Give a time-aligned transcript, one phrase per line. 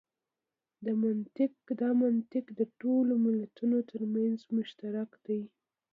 [1.77, 5.41] دا منطق د ټولو ملتونو تر منځ مشترک دی.